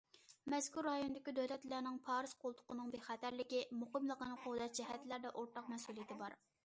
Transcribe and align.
مەزكۇر 0.51 0.87
رايوندىكى 0.89 1.33
دۆلەتلەرنىڭ 1.39 1.99
پارس 2.07 2.33
قولتۇقىنىڭ 2.45 2.89
بىخەتەرلىكى، 2.95 3.61
مۇقىملىقىنى 3.83 4.39
قوغداش 4.47 4.75
جەھەتلەردە 4.81 5.35
ئورتاق 5.37 5.71
مەسئۇلىيىتى 5.75 6.19
بار. 6.25 6.39